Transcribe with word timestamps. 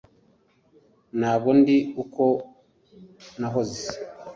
ntabwo 1.19 1.49
ndi 1.59 1.77
uko 2.03 2.25
nahoze. 3.39 3.81